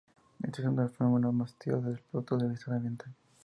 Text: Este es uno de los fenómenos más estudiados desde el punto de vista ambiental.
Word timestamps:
Este 0.41 0.63
es 0.63 0.67
uno 0.67 0.81
de 0.81 0.87
los 0.87 0.97
fenómenos 0.97 1.31
más 1.35 1.51
estudiados 1.51 1.83
desde 1.85 1.97
el 1.99 2.05
punto 2.05 2.35
de 2.37 2.47
vista 2.49 2.73
ambiental. 2.73 3.13